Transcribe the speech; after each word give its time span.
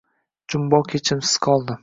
Jumboq 0.53 0.97
echimsiz 1.01 1.37
qoldi 1.49 1.79